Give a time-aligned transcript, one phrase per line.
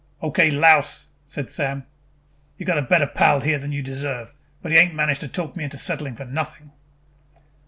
[0.23, 1.85] "Okay, louse," said Sam.
[2.57, 5.55] "You got a better pal here than you deserve, but he ain't managed to talk
[5.55, 6.71] me into settling for nothing."